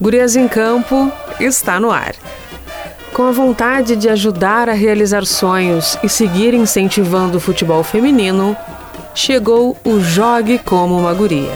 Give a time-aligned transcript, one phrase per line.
[0.00, 2.14] Gurias em Campo está no ar.
[3.12, 8.56] Com a vontade de ajudar a realizar sonhos e seguir incentivando o futebol feminino,
[9.14, 11.52] chegou o Jogue como uma Guria.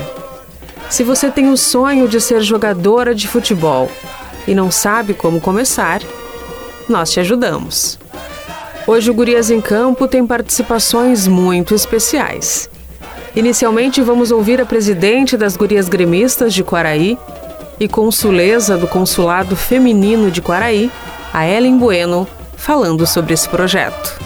[0.88, 3.90] Se você tem o sonho de ser jogadora de futebol
[4.46, 6.00] e não sabe como começar,
[6.88, 7.98] nós te ajudamos.
[8.86, 12.70] Hoje o Gurias em Campo tem participações muito especiais.
[13.34, 17.18] Inicialmente vamos ouvir a presidente das Gurias Gremistas de Quaraí,
[17.80, 20.90] e consuleza do Consulado Feminino de Quaraí,
[21.32, 24.18] a Ellen Bueno, falando sobre esse projeto.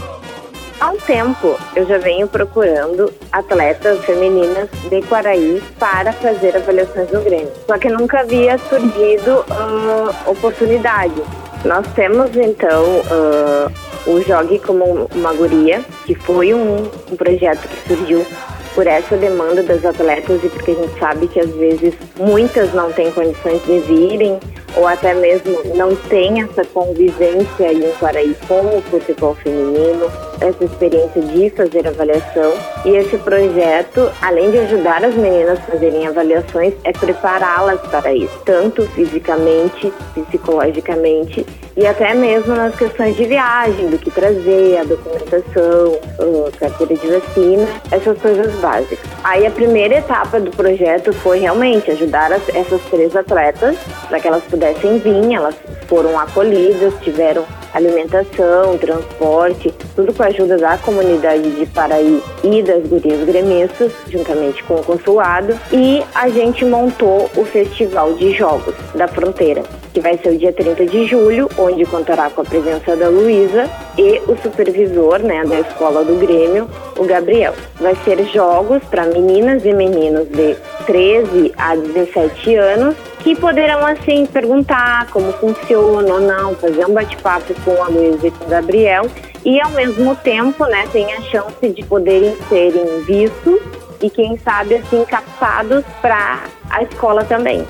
[0.81, 7.21] Há um tempo eu já venho procurando atletas femininas de Quaraí para fazer avaliações no
[7.21, 7.53] Grêmio.
[7.67, 11.23] Só que nunca havia surgido uh, oportunidade.
[11.65, 17.89] Nós temos então uh, o Jogue como uma guria, que foi um, um projeto que
[17.89, 18.27] surgiu
[18.75, 22.93] por essa demanda das atletas e porque a gente sabe que às vezes muitas não
[22.93, 24.39] têm condições de virem
[24.77, 30.11] ou até mesmo não têm essa convivência aí em Quaraí com o futebol feminino,
[30.43, 32.53] essa experiência de fazer avaliação.
[32.85, 38.39] E esse projeto, além de ajudar as meninas a fazerem avaliações, é prepará-las para isso,
[38.45, 45.99] tanto fisicamente, psicologicamente e até mesmo nas questões de viagem, do que trazer, a documentação,
[46.47, 48.99] a carteira de vacina, essas coisas básicas.
[49.25, 53.77] Aí a primeira etapa do projeto foi realmente ajudar as, essas três atletas
[54.09, 55.55] para que elas pudessem vir, elas
[55.89, 62.87] foram acolhidas, tiveram alimentação, transporte, tudo com a ajuda da comunidade de Paraí e das
[62.87, 69.09] gurias gremistas, juntamente com o consulado, e a gente montou o Festival de Jogos da
[69.09, 69.63] Fronteira,
[69.93, 73.69] que vai ser o dia 30 de julho, onde contará com a presença da Luísa
[73.97, 77.55] e o supervisor né, da escola do Grêmio, o Gabriel.
[77.81, 80.57] Vai ser jogos para meninas e meninos de
[80.87, 87.55] 13 a 17 anos que poderão assim perguntar como funciona ou não, fazer um bate-papo
[87.65, 89.07] com a Luísa e com o Gabriel
[89.45, 93.61] e ao mesmo tempo, né, tem a chance de poderem serem vistos
[94.01, 97.65] e quem sabe assim captados para a escola também.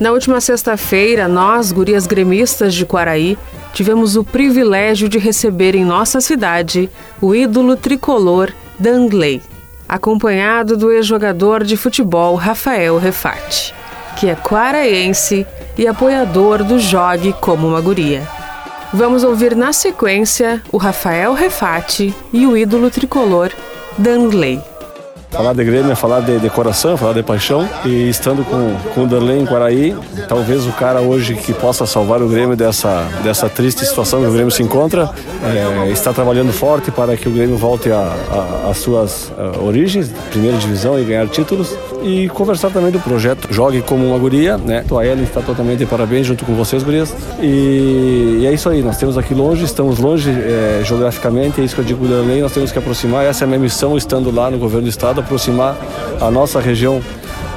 [0.00, 3.38] Na última sexta-feira, nós, gurias gremistas de Quaraí,
[3.72, 6.90] tivemos o privilégio de receber em nossa cidade
[7.20, 9.40] o ídolo tricolor Dangley,
[9.88, 13.72] acompanhado do ex-jogador de futebol Rafael Refati
[14.16, 18.26] que é quaraense e apoiador do Jogue como uma guria.
[18.92, 23.50] Vamos ouvir na sequência o Rafael Refati e o ídolo tricolor
[23.98, 24.60] Danley.
[25.34, 27.68] Falar de Grêmio é falar de, de coração, falar de paixão.
[27.84, 29.92] E estando com, com o Darley em Quaraí,
[30.28, 34.32] talvez o cara hoje que possa salvar o Grêmio dessa, dessa triste situação que o
[34.32, 35.10] Grêmio se encontra,
[35.42, 41.00] é, está trabalhando forte para que o Grêmio volte às suas a, origens, primeira divisão
[41.00, 41.76] e ganhar títulos.
[42.04, 44.84] E conversar também do projeto Jogue como uma guria, né?
[44.96, 47.12] A Ellen está totalmente de parabéns junto com vocês, gurias.
[47.40, 51.74] E, e, é isso aí, nós temos aqui longe, estamos longe é, geograficamente, é isso
[51.74, 54.30] que eu digo do Darley, nós temos que aproximar, essa é a minha missão estando
[54.30, 55.76] lá no governo do estado, aproximar
[56.20, 57.02] a nossa região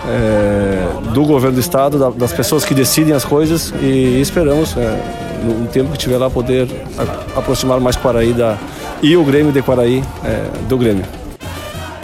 [0.08, 5.00] é, do governo do estado, da, das pessoas que decidem as coisas e esperamos, é,
[5.44, 6.68] no tempo que tiver lá, poder
[6.98, 8.58] a, aproximar mais Quaraí da,
[9.02, 11.06] e o Grêmio de Quaraí é, do Grêmio.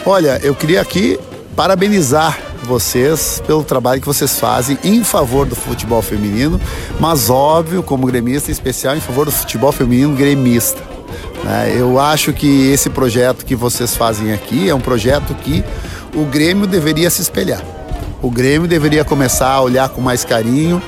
[0.05, 1.17] Olha, eu queria aqui
[1.55, 6.59] parabenizar vocês pelo trabalho que vocês fazem em favor do futebol feminino,
[6.99, 10.92] mas óbvio, como gremista, em especial em favor do futebol feminino gremista.
[11.43, 11.75] Né?
[11.77, 15.63] Eu acho que esse projeto que vocês fazem aqui é um projeto que
[16.15, 17.61] o Grêmio deveria se espelhar.
[18.21, 20.81] O Grêmio deveria começar a olhar com mais carinho,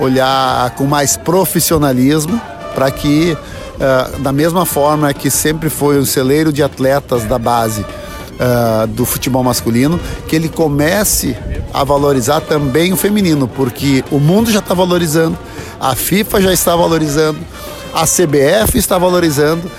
[0.00, 2.40] olhar com mais profissionalismo,
[2.74, 3.36] para que,
[3.76, 9.04] uh, da mesma forma que sempre foi o celeiro de atletas da base uh, do
[9.04, 11.36] futebol masculino, que ele comece
[11.72, 15.38] a valorizar também o feminino, porque o mundo já está valorizando,
[15.78, 17.38] a FIFA já está valorizando,
[17.92, 19.70] a CBF está valorizando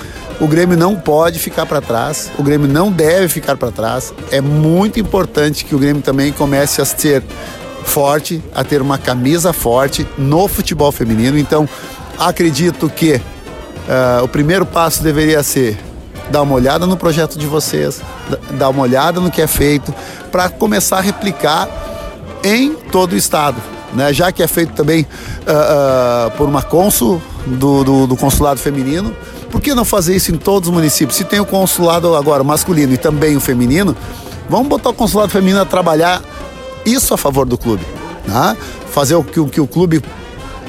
[0.41, 4.11] o Grêmio não pode ficar para trás, o Grêmio não deve ficar para trás.
[4.32, 7.23] É muito importante que o Grêmio também comece a ser
[7.84, 11.38] forte, a ter uma camisa forte no futebol feminino.
[11.38, 11.70] Então,
[12.17, 15.78] acredito que uh, o primeiro passo deveria ser
[16.32, 18.02] dar uma olhada no projeto de vocês,
[18.58, 19.94] dar uma olhada no que é feito,
[20.32, 21.70] para começar a replicar
[22.44, 23.61] em todo o estado.
[23.93, 24.14] Né?
[24.14, 29.16] Já que é feito também uh, uh, por uma cônsul do, do, do consulado feminino,
[29.52, 31.17] por que não fazer isso em todos os municípios?
[31.17, 33.96] Se tem o consulado agora masculino e também o feminino,
[34.49, 36.22] vamos botar o consulado feminino a trabalhar
[36.85, 37.85] isso a favor do clube.
[38.26, 38.58] Né?
[38.91, 40.02] Fazer o que, que o clube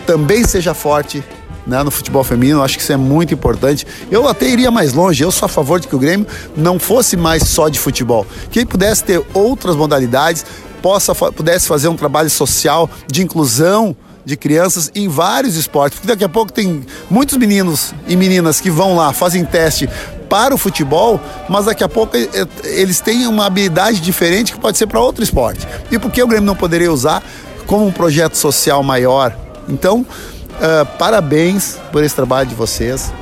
[0.06, 1.22] também seja forte
[1.66, 3.86] né, no futebol feminino, acho que isso é muito importante.
[4.10, 6.26] Eu até iria mais longe, eu sou a favor de que o Grêmio
[6.56, 10.44] não fosse mais só de futebol, que pudesse ter outras modalidades,
[10.82, 16.24] possa, pudesse fazer um trabalho social de inclusão de crianças em vários esportes, porque daqui
[16.24, 19.88] a pouco tem muitos meninos e meninas que vão lá, fazem teste
[20.28, 24.60] para o futebol, mas daqui a pouco eh, eh, eles têm uma habilidade diferente que
[24.60, 25.66] pode ser para outro esporte.
[25.90, 27.22] E por que o Grêmio não poderia usar
[27.66, 29.36] como um projeto social maior?
[29.68, 33.12] Então, uh, parabéns por esse trabalho de vocês.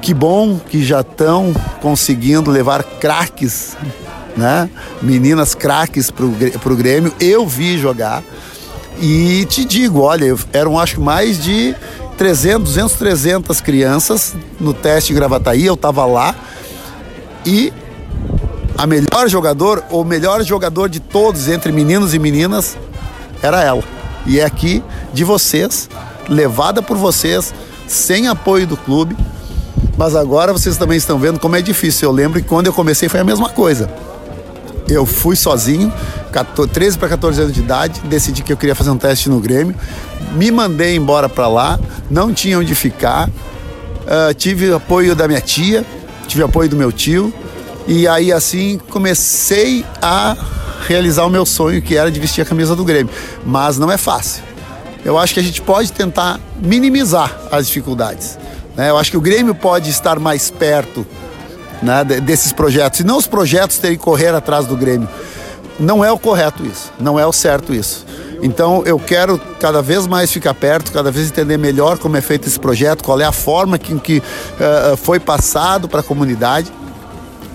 [0.00, 1.52] Que bom que já estão
[1.82, 3.76] conseguindo levar craques,
[4.38, 4.70] né?
[5.02, 7.12] Meninas craques para o Grêmio.
[7.20, 8.22] Eu vi jogar.
[9.00, 11.74] E te digo, olha, eram acho mais de
[12.16, 16.34] 300, 200, 300 crianças no teste em Gravataí, eu estava lá.
[17.44, 17.72] E
[18.76, 22.76] a melhor jogador, ou melhor jogador de todos, entre meninos e meninas,
[23.42, 23.82] era ela.
[24.26, 24.82] E é aqui
[25.12, 25.88] de vocês,
[26.28, 27.54] levada por vocês,
[27.86, 29.16] sem apoio do clube.
[29.96, 32.08] Mas agora vocês também estão vendo como é difícil.
[32.08, 33.90] Eu lembro que quando eu comecei foi a mesma coisa.
[34.88, 35.92] Eu fui sozinho,
[36.72, 39.74] 13 para 14 anos de idade, decidi que eu queria fazer um teste no Grêmio,
[40.32, 41.78] me mandei embora para lá,
[42.10, 45.84] não tinha onde ficar, uh, tive apoio da minha tia,
[46.26, 47.32] tive apoio do meu tio,
[47.86, 50.36] e aí assim comecei a
[50.86, 53.12] realizar o meu sonho que era de vestir a camisa do Grêmio.
[53.44, 54.42] Mas não é fácil.
[55.04, 58.38] Eu acho que a gente pode tentar minimizar as dificuldades.
[58.76, 58.90] Né?
[58.90, 61.06] Eu acho que o Grêmio pode estar mais perto
[61.82, 65.08] né, desses projetos e não os projetos terem que correr atrás do Grêmio.
[65.78, 68.04] Não é o correto isso, não é o certo isso.
[68.42, 72.48] Então eu quero cada vez mais ficar perto, cada vez entender melhor como é feito
[72.48, 76.72] esse projeto, qual é a forma que, que uh, foi passado para a comunidade.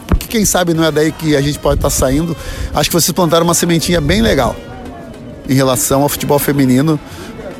[0.07, 2.35] Porque quem sabe não é daí que a gente pode estar tá saindo.
[2.73, 4.55] Acho que vocês plantaram uma sementinha bem legal
[5.47, 6.99] em relação ao futebol feminino.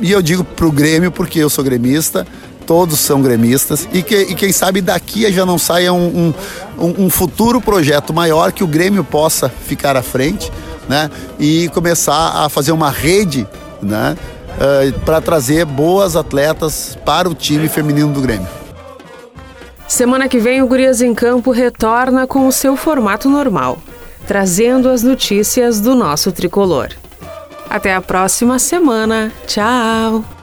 [0.00, 2.26] E eu digo para o Grêmio porque eu sou gremista,
[2.66, 6.32] todos são gremistas e, que, e quem sabe daqui já não saia um,
[6.78, 10.50] um, um, futuro projeto maior que o Grêmio possa ficar à frente
[10.88, 11.10] né?
[11.38, 13.46] e começar a fazer uma rede
[13.82, 14.16] né?
[14.54, 18.46] Uh, eh, para trazer boas atletas para o time feminino do Grêmio.
[19.86, 23.78] Semana que vem o Gurias em Campo retorna com o seu formato normal,
[24.26, 26.88] trazendo as notícias do nosso tricolor.
[27.68, 29.32] Até a próxima semana.
[29.46, 30.33] Tchau!